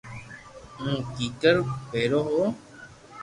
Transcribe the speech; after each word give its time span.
ھمو 0.77 0.93
ڪيڪير 1.15 1.57
ڀيرو 1.91 2.21
ھووُ 2.27 2.45